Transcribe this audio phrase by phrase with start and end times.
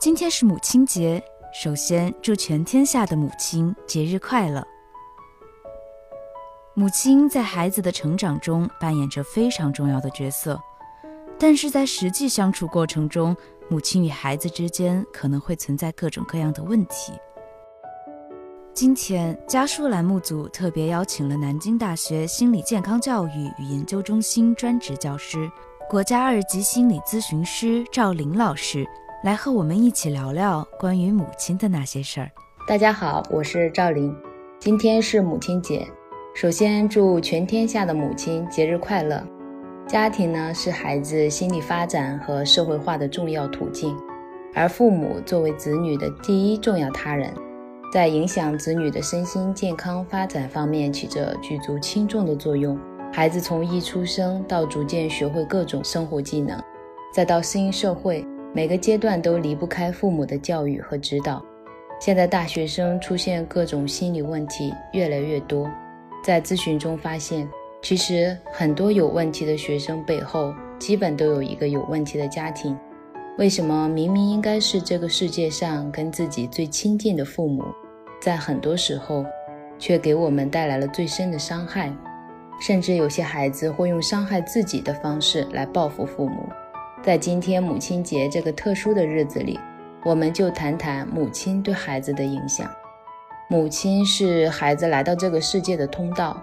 [0.00, 1.20] 今天是母亲节，
[1.52, 4.64] 首先祝全天下的母亲节日快乐。
[6.72, 10.56] 母亲在孩子的成长中扮演着非常重要的角色，
[11.36, 13.36] 但是在实际相处过程中，
[13.68, 17.12] 母亲与孩子之间可能会存在各种各样的问题。
[18.72, 25.50] 今天家书栏目组特别邀请了南京大学心理健康教育与研究中心专职教师、
[25.90, 28.86] 国家二级心理咨询师赵玲老师，
[29.20, 32.30] 来和我们一起聊聊关于母亲的那些事儿。
[32.68, 34.14] 大家好，我是赵琳，
[34.60, 35.84] 今天是母亲节。
[36.36, 39.20] 首先，祝全天下的母亲节日快乐。
[39.88, 43.96] 家庭呢，是孩子心理发展和社会化的重要途径，
[44.54, 47.34] 而父母作为子女的第一重要他人，
[47.92, 52.78] 在影响子女的身心健康发展方面起着举足轻重的作用。
[53.12, 56.56] 孩子从一出生到逐渐学会各种生活技能，
[57.12, 58.24] 再到适应社会，
[58.54, 61.44] 每个阶段都离不开父母的教育和指导。
[62.00, 65.70] 现在大学生出现各种心理问题越来越多。
[66.24, 67.48] 在咨询中发现，
[67.82, 72.76] 其实很多有问题的学生背后，基本都有一个有问题的家庭。
[73.36, 77.62] 为什么明明应该是这个世界上跟自己最亲近的父母，
[78.20, 79.24] 在很多时候，
[79.78, 81.92] 却给我们带来了最深的伤害？
[82.60, 86.48] 甚至有些孩子会用伤害自己的方式来报复父母。
[87.02, 89.58] 在今天母亲节这个特殊的日子里，
[90.04, 92.68] 我们就谈谈母亲对孩子的影响。
[93.48, 96.42] 母亲是孩子来到这个世界的通道。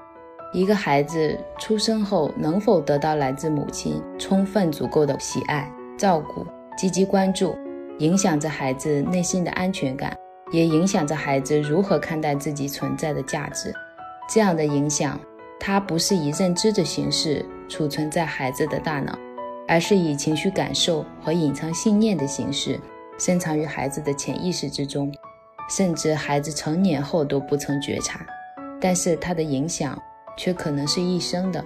[0.53, 6.45] 一个孩子出生后，能否得到来自母亲充分足够的喜爱、照顾、
[6.78, 7.56] 积极关注，
[8.00, 10.16] 影响着孩子内心的安全感，
[10.52, 13.73] 也影响着孩子如何看待自己存在的价值。
[14.30, 15.20] 这样的影响，
[15.59, 19.14] 它不是以认知的形式储存在孩子的大脑，
[19.67, 22.80] 而是以情绪感受和隐藏信念的形式，
[23.17, 25.11] 深藏于孩子的潜意识之中。
[25.67, 28.23] 甚至孩子成年后都不曾觉察，
[28.80, 29.99] 但是他的影响
[30.38, 31.65] 却可能是一生的。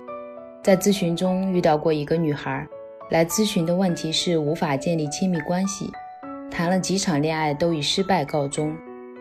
[0.63, 2.65] 在咨询中遇到过一个女孩，
[3.09, 5.91] 来咨询的问题是无法建立亲密关系，
[6.49, 8.73] 谈了几场恋爱都以失败告终。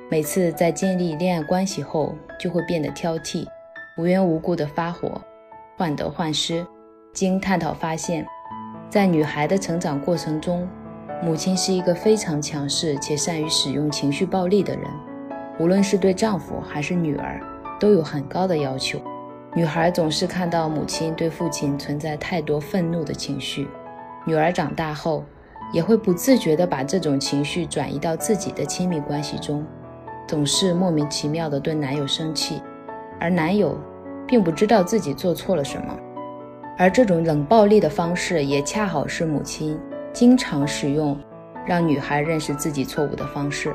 [0.09, 3.47] 每次在建立恋爱关系后，就会变得挑剔，
[3.97, 5.21] 无缘无故的发火，
[5.77, 6.65] 患得患失。
[7.12, 8.25] 经探讨发现，
[8.88, 10.69] 在女孩的成长过程中。
[11.21, 14.84] 母亲是一个非常强势且善于使用情绪暴力的人，
[15.59, 17.41] 无论是对丈夫还是女儿，
[17.81, 19.00] 都有很高的要求。
[19.53, 23.66] 女孩总是看到母亲对父亲存在太多愤怒的情绪，
[24.25, 25.25] 女儿长大后
[25.72, 29.66] 也会不自觉地把这种情绪转移到自己的亲密关系中，
[30.28, 32.62] 总是莫名其妙地对男友生气，
[33.19, 33.76] 而男友
[34.25, 35.99] 并不知道自己做错了什么，
[36.78, 39.78] 而这种冷暴力的方式也恰好是母亲。
[40.12, 41.19] 经常使用
[41.66, 43.75] 让女孩认识自己错误的方式，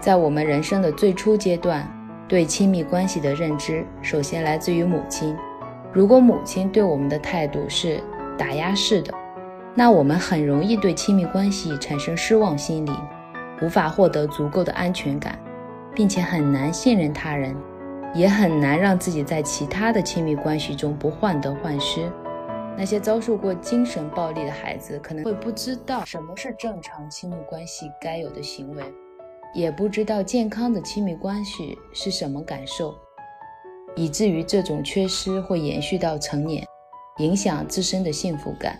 [0.00, 1.86] 在我们人生的最初阶段，
[2.26, 5.36] 对亲密关系的认知首先来自于母亲。
[5.92, 8.00] 如果母亲对我们的态度是
[8.36, 9.14] 打压式的，
[9.74, 12.92] 那我们很容易对亲密关系产生失望心理，
[13.62, 15.38] 无法获得足够的安全感，
[15.94, 17.54] 并且很难信任他人，
[18.12, 22.10] 也很难让自己在其他的亲密关系中不患得患失。
[22.80, 28.82] 那些遭受过精神暴力的孩子可能会不知道什么是正常亲密关系该有的行为，
[29.52, 32.94] 也不知道健康的亲密关系是什么感受，
[33.94, 36.66] 以至于这种缺失会延续到成年，
[37.18, 38.78] 影响自身的幸福感。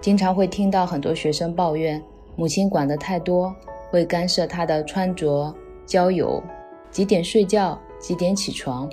[0.00, 2.02] 经常会听到很多学生抱怨
[2.34, 3.54] 母亲管得太多，
[3.88, 5.54] 会干涉他的穿着、
[5.86, 6.42] 交友、
[6.90, 8.90] 几点睡觉、几点起床、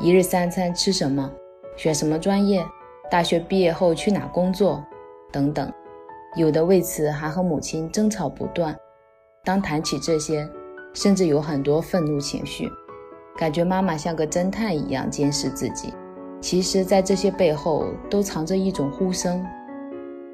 [0.00, 1.30] 一日三餐吃什么、
[1.76, 2.64] 选什么专业。
[3.10, 4.84] 大学毕业后去哪工作，
[5.32, 5.72] 等等，
[6.36, 8.76] 有的为此还和母亲争吵不断。
[9.44, 10.46] 当谈起这些，
[10.92, 12.68] 甚至有很多愤怒情绪，
[13.38, 15.94] 感觉妈妈像个侦探一样监视自己。
[16.38, 19.42] 其实，在这些背后都藏着一种呼声：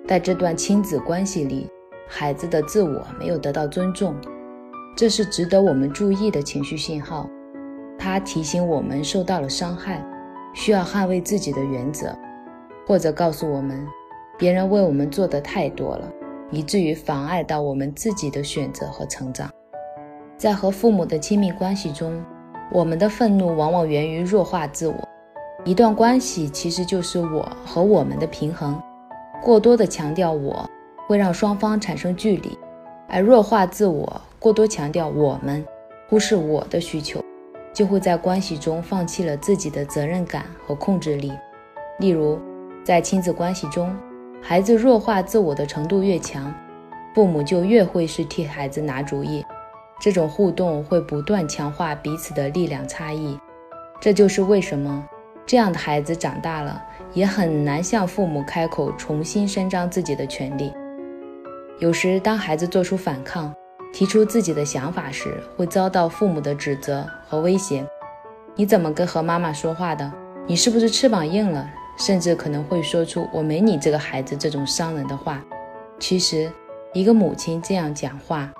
[0.08, 1.70] 在这段亲子关系里，
[2.08, 4.16] 孩子的自我没有得到尊重，
[4.96, 7.28] 这是值得我们注意的情绪信号。
[7.96, 10.04] 它提醒我们受到了伤害，
[10.54, 12.12] 需要捍卫自己的原则。
[12.86, 13.86] 或者告诉我们，
[14.38, 16.12] 别人为我们做的太多了，
[16.50, 19.50] 以至于妨碍到我们自己的选择和成长。
[20.36, 22.22] 在和父母的亲密关系中，
[22.70, 24.94] 我们的愤怒往往源于弱化自我。
[25.64, 28.78] 一段关系其实就是我和我们的平衡。
[29.42, 30.68] 过多的强调我，
[31.06, 32.50] 会让双方产生距离；
[33.08, 35.64] 而弱化自我，过多强调我们，
[36.08, 37.22] 忽视我的需求，
[37.72, 41.32] 就会在关系中放弃了自己的责任感和控制力。
[41.98, 42.38] 例如，
[42.84, 43.96] 在亲子关系中，
[44.42, 46.54] 孩子弱化自我的程度越强，
[47.14, 49.42] 父母就越会是替孩子拿主意。
[49.98, 53.38] 这种互动会不断强化彼此的力量差异。
[54.00, 55.02] 这就是为什么
[55.46, 56.82] 这样的孩子长大了
[57.14, 60.70] 也很难向父母开口重新伸张自己的权利。
[61.78, 63.50] 有时，当孩子做出反抗，
[63.94, 67.82] 提出自己的想法时，会遭到父母的指责和威胁
[68.56, 70.12] ：“你怎么跟和妈妈说话的？
[70.46, 71.66] 你是不是翅膀硬了？”
[71.96, 75.44] 甚至可能会说出“我没你这个孩子”这种伤人的话。
[75.98, 76.50] 其实，
[76.92, 78.52] 一个母亲这样讲话，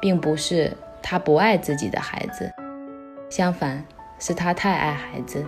[0.00, 0.72] 并不是
[1.02, 2.50] 她不爱自己的孩子，
[3.30, 3.84] 相反，
[4.18, 5.44] 是她太爱孩子。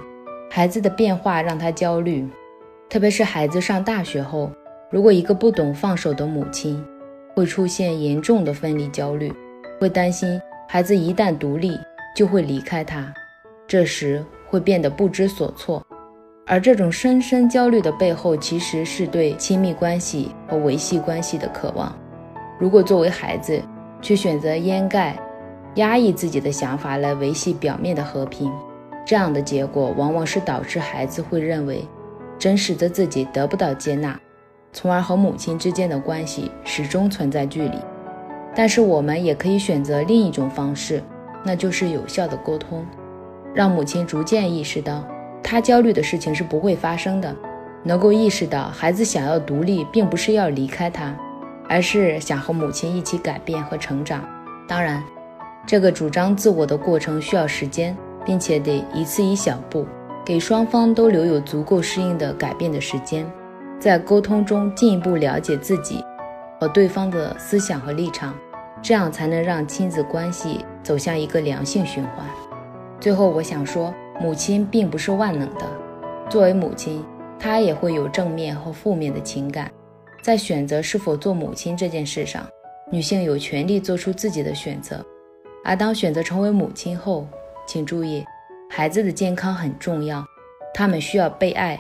[0.51, 2.29] 孩子的变化让她焦虑，
[2.89, 4.51] 特别是孩子上大学后，
[4.91, 6.85] 如果一个不懂放手的母亲。
[7.37, 9.33] 会出现严重的分离焦虑，
[9.81, 11.77] 会担心孩子一旦独立
[12.15, 13.13] 就会离开他，
[13.67, 15.85] 这时会变得不知所措。
[16.47, 21.95] 而这种深深焦虑的背后，其实是对亲密关系和维系关系的渴望。
[22.59, 23.61] 如果作为孩子
[24.03, 25.19] 却选择掩盖、
[25.77, 28.53] 压抑自己的想法来维系表面的和平，
[29.07, 31.83] 这样的结果往往是导致孩子会认为
[32.39, 34.19] 真实的自己得不到接纳。
[34.71, 37.79] 从而和母亲之间的关系始终存在距离，
[38.55, 41.03] 但是我们也可以选择另一种方式，
[41.43, 42.85] 那就是有效的沟通，
[43.55, 45.05] 让母亲逐渐意识到，
[45.45, 47.37] 他焦虑的事情是不会发生的，
[47.83, 51.15] 能够意识到孩子想要独立，并不是要离开他，
[51.69, 54.27] 而是想和母亲一起改变和成长。
[54.67, 55.05] 当然，
[55.67, 57.95] 这个主张自我的过程需要时间，
[58.25, 59.87] 并且得一次一小步，
[60.25, 63.31] 给双方都留有足够适应的改变的时间。
[63.79, 66.03] 在沟通中进一步了解自己
[66.59, 68.35] 和对方的思想和立场，
[68.81, 72.25] 这样才能让亲子关系走向一个良性循环。
[72.99, 75.67] 最后，我想说，母亲并不是万能的。
[76.31, 77.05] 作为母亲，
[77.39, 79.71] 她也会有正面和负面的情感。
[80.23, 82.47] 在选择是否做母亲这件事上，
[82.91, 85.05] 女性有权利做出自己的选择。
[85.63, 87.27] 而当选择成为母亲后，
[87.67, 88.25] 请注意，
[88.71, 90.25] 孩子的健康很重要，
[90.73, 91.79] 他们需要被爱、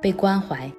[0.00, 0.70] 被关怀。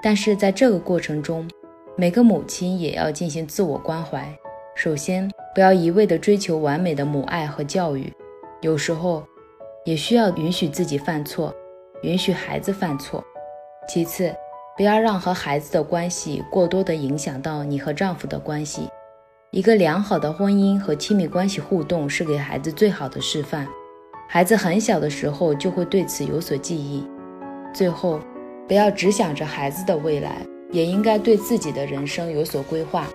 [0.00, 1.48] 但是在这个过程中，
[1.96, 4.28] 每个母亲也要进行自我关怀。
[4.74, 8.12] 首先，不要一味地追求完美的母爱和教育，
[8.60, 9.24] 有时候
[9.88, 11.50] 也需要允许自己犯错，
[12.02, 13.24] 允许孩子犯错。
[13.88, 14.30] 其次，
[14.76, 18.82] 不要让和孩子的关系过多地影响到你和丈夫的关系。
[19.50, 23.66] 一个良好的婚姻和亲密关系互动是给孩子最好的示范，
[24.28, 27.02] 孩子很小的时候就会对此有所记忆。
[27.72, 28.20] 最后。
[28.68, 33.08] 不要只想着孩子的未来，也应该对自己的人生有所规划。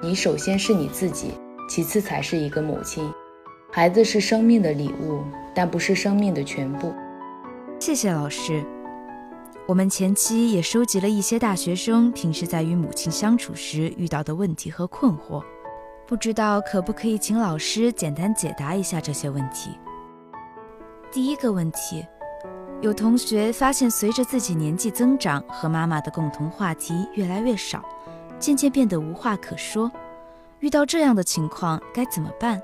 [0.00, 1.32] 你首先是你自己，
[1.68, 3.06] 其次才是一个母亲。
[3.70, 5.22] 孩子是生命的礼物，
[5.54, 6.94] 但不是生命的全部。
[7.78, 8.64] 谢谢老师。
[9.66, 15.44] 我们前期也收集了一些大学生平时在与母亲相处时遇到的问题和困惑，
[16.06, 19.78] 不知道可不可以请老师简单解答一下这些问题。
[21.12, 22.04] 第一个问题。
[22.80, 27.82] 有同学发现，随着自己年纪增长，和妈妈的共同话题越来越少，
[28.38, 29.90] 渐渐变得无话可说。
[30.60, 32.62] 遇到这样的情况该怎么办？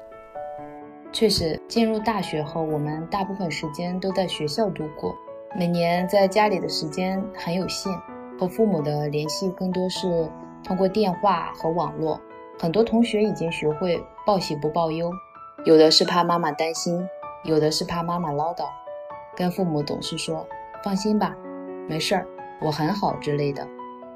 [1.15, 5.15] 确实，进入大学后，我们大部分时间都在学校度过，
[5.57, 7.93] 每年在家里的时间很有限，
[8.37, 10.29] 和父母的联系更多是
[10.65, 12.21] 通过电话和网络。
[12.59, 15.09] 很多同学已经学会报喜不报忧，
[15.65, 17.09] 有的是怕妈妈担心，
[17.45, 18.65] 有的是怕妈妈唠叨。
[19.37, 20.45] 跟父母总是说
[20.83, 21.33] 放心吧，
[21.89, 22.27] 没事儿，
[22.61, 23.65] 我很好之类的，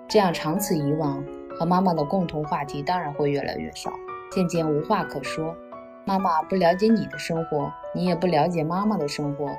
[0.08, 1.24] 这样长此以往，
[1.56, 3.92] 和妈妈的共同话题当然会越来越少，
[4.32, 5.54] 渐渐无话可说。
[6.08, 9.54] 妈妈不了解你的生活，你也不了解妈妈的生活。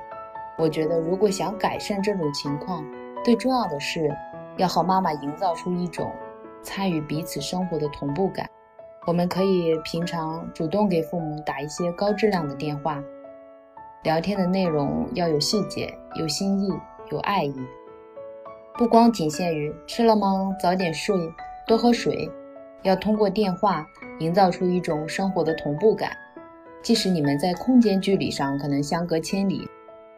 [0.57, 2.83] 我觉得，如果想改善这种情况，
[3.23, 4.09] 最重要的是
[4.57, 6.11] 要和妈妈营造出一种
[6.63, 8.49] 参与彼此生活的同步感。
[9.05, 12.99] 我们可以平常主动给父母打一些高质量的电话。
[14.01, 16.69] 聊天的内容要有细节、有心意、
[17.11, 17.55] 有爱意，
[18.73, 20.51] 不光仅限于吃了吗？
[20.59, 21.15] 早点睡，
[21.67, 22.27] 多喝水。
[22.81, 23.85] 要通过电话
[24.19, 26.11] 营造出一种生活的同步感，
[26.81, 29.67] 即使你们在空间距离上可能相隔千里，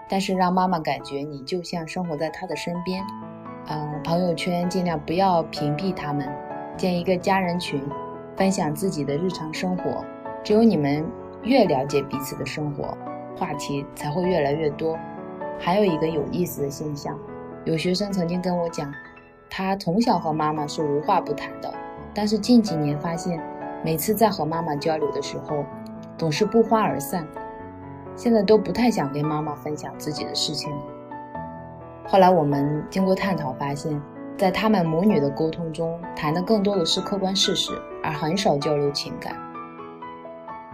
[0.08, 3.04] 但是让妈妈感觉你就像生活在她的身边。
[3.68, 6.28] 呃，朋友圈尽量不要屏蔽他们，
[6.78, 7.82] 建一个家人群，
[8.36, 10.06] 分享自己的日常生活。
[10.44, 11.06] 只有你们
[11.44, 12.98] 越了解彼此的生活。
[13.38, 14.98] 话题才会越来越多。
[15.58, 17.18] 还有一个有意思的现象，
[17.66, 18.94] 有学生曾经跟我讲，
[19.50, 21.74] 他从小和妈妈是无话不谈的，
[22.14, 23.42] 但是近几年发现，
[23.84, 25.64] 每次在和妈妈交流的时候，
[26.22, 27.28] 总是不欢而散。
[28.16, 30.72] 现在都不太想跟妈妈分享自己的事情。
[32.06, 34.00] 后来我们经过探讨发现，
[34.38, 37.72] 在他们母女的沟通中，谈的更多的是客观事实，
[38.04, 39.36] 而很少交流情感，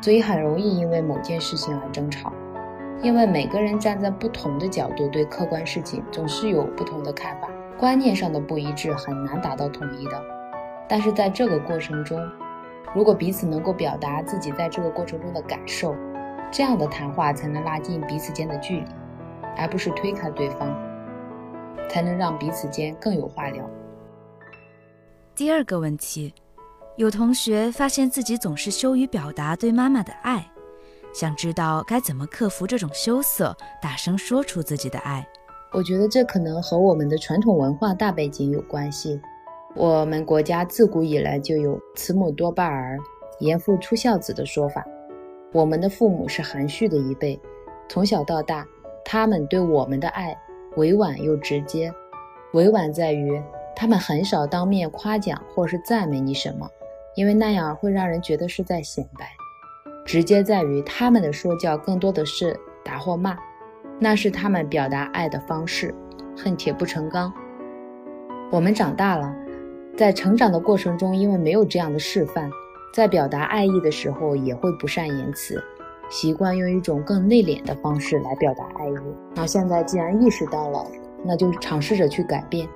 [0.01, 2.33] 所以很容易因为某件事情而争吵。
[3.01, 7.47] 因为每个人站在不同的角度对客观事情总是有不同的看法，
[7.79, 10.21] 观念上的不一致很难达到统一的。
[10.89, 12.19] 但是在这个过程中，
[12.95, 15.95] 如果彼此能够表达自己在这个过程中的感受，
[16.51, 18.85] 这样的谈话才能拉近彼此间的距离，
[19.57, 20.73] 而不是推开对方，
[21.89, 23.63] 才能让彼此间更有话聊。
[25.35, 26.33] 第二个问题，
[26.95, 30.49] 有同学发现自己总是羞于表达对妈妈的爱。
[31.13, 35.27] 想知道该怎么克服这种羞涩，大声说出自己的爱。
[35.73, 39.19] 我觉得这可能和我们的传统文化大背景有关系。
[39.79, 42.97] 我们国家自古以来就有“慈母多败儿，
[43.41, 44.83] 严父出孝子”的说法。
[45.53, 47.39] 我们的父母是含蓄的一辈，
[47.87, 48.65] 从小到大，
[49.05, 50.35] 他们对我们的爱
[50.77, 51.93] 委婉又直接。
[52.53, 53.39] 委婉在于，
[53.75, 56.67] 他们很少当面夸奖或是赞美你什么，
[57.15, 59.27] 因为那样会让人觉得是在显摆。
[60.03, 63.37] 直接在于他们的说教更多的是打或骂，
[63.99, 65.93] 那是他们表达爱的方式，
[66.35, 67.31] 恨铁不成钢。
[68.49, 69.35] 我们长大了，
[69.97, 72.51] 在成长的过程中，因为没有这样的示范，
[72.93, 75.59] 在表达爱意的时候也会不善言辞，
[76.07, 78.95] 习惯用一种更内敛的方式来表达爱意。
[79.33, 80.85] 那现在既然意识到了，
[81.25, 82.69] 那就尝试着去改变。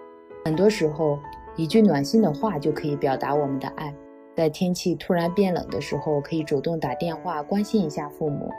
[0.44, 1.20] 很多时候，
[1.56, 3.94] 一句暖心的话就可以表达我们的爱。
[4.36, 8.50] 在天气突然变冷的时候，可以主动打电话关心一下父母，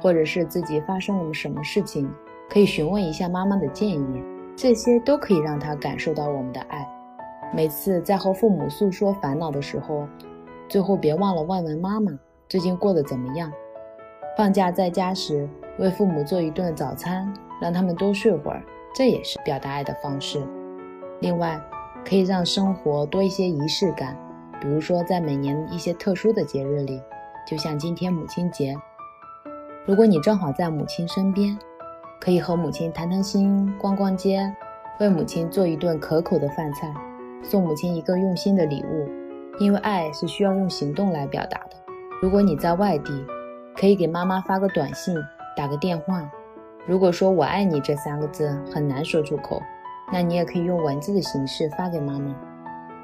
[0.00, 2.10] 或者是自己发生了什么事情，
[2.48, 4.22] 可以询问一下妈妈的建议，
[4.56, 6.88] 这些都可以让他感受到我们的爱。
[7.52, 10.06] 每次在和父母诉说烦恼的时候，
[10.68, 12.12] 最后别忘了问问妈妈
[12.48, 13.50] 最近过得怎么样。
[14.36, 15.48] 放假在家时，
[15.78, 18.62] 为父母做一顿早餐，让他们多睡会儿，
[18.94, 20.42] 这也是表达爱的方式。
[21.20, 21.58] 另外，
[22.04, 24.16] 可以让生活多一些仪式感。
[24.60, 27.00] 比如说，在每年一些特殊的节日里，
[27.46, 28.76] 就像今天母亲节，
[29.86, 31.56] 如果你正好在母亲身边，
[32.20, 34.54] 可以和母亲谈谈心、逛逛街，
[34.98, 36.92] 为母亲做一顿可口的饭菜，
[37.42, 39.08] 送母亲一个用心的礼物。
[39.58, 41.76] 因为爱是需要用行动来表达的。
[42.20, 43.24] 如果你在外地，
[43.74, 45.16] 可以给妈妈发个短信、
[45.56, 46.30] 打个电话。
[46.86, 49.62] 如果说我爱你这三个字很难说出口，
[50.12, 52.34] 那你也可以用文字的形式发给妈妈。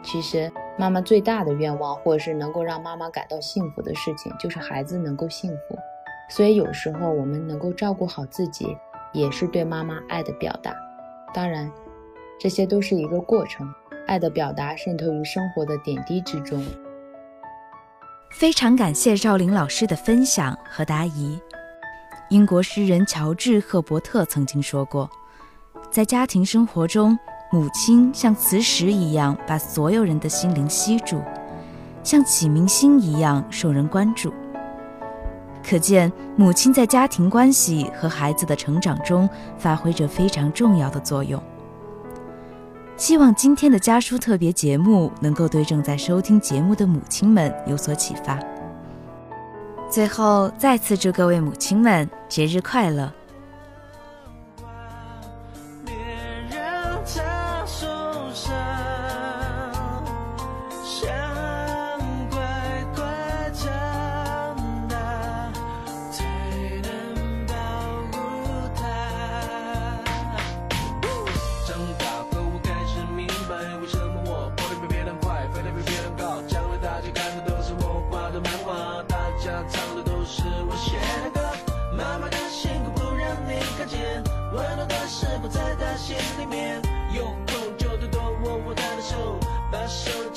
[0.02, 0.50] 其实。
[0.78, 5.76] 妈妈最大的愿望，或者是能够让妈妈感到幸福的事情，就是孩子能够幸福。
[6.30, 8.74] 所以有时候我们能够照顾好自己，
[9.12, 10.74] 也是对妈妈爱的表达。
[11.34, 11.70] 当然，
[12.40, 13.70] 这些都是一个过程，
[14.12, 16.62] 爱的表达渗透于生活的点滴之中。
[18.30, 21.40] 非常感谢赵玲老师的分享和答疑。
[22.28, 25.10] 英国诗人乔治·赫伯特曾经说过，
[25.90, 27.18] 在家庭生活中。
[27.54, 31.20] 母亲像磁石一样把所有人的心灵吸住，
[32.02, 34.32] 像启明星一样受人关注。
[35.62, 39.28] 可见，母亲在家庭关系和孩子的成长中
[39.58, 41.42] 发挥着非常重要的作用。
[43.02, 48.38] 希望今天的家书特别节目能够对正在收听节目的母亲们有所启发。
[49.90, 53.12] 最后，再次祝各位母亲们节日快乐！
[84.52, 86.80] 温暖的食谱在他心里面，
[87.14, 89.40] 有空就多多握握他的手，
[89.70, 90.31] 把手。